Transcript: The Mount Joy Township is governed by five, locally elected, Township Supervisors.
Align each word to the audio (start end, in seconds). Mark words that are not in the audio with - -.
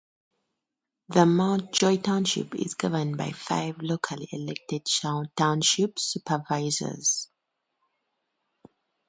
The 1.09 1.27
Mount 1.27 1.73
Joy 1.73 1.97
Township 1.97 2.55
is 2.55 2.73
governed 2.73 3.17
by 3.17 3.29
five, 3.33 3.77
locally 3.83 4.27
elected, 4.31 4.87
Township 5.37 5.99
Supervisors. 5.99 7.29